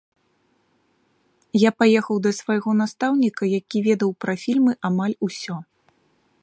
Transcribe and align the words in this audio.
Я 1.67 1.71
паехаў 1.81 2.17
да 2.27 2.31
свайго 2.39 2.69
настаўніка, 2.81 3.43
які 3.59 3.77
ведаў 3.89 4.09
пра 4.25 4.33
фільмы 4.47 4.73
амаль 4.89 5.15
усё. 5.29 5.55